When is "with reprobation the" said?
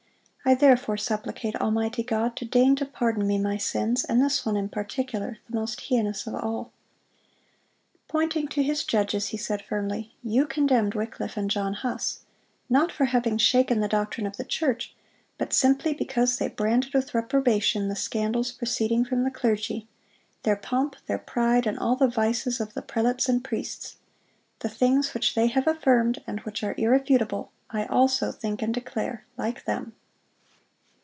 16.95-17.95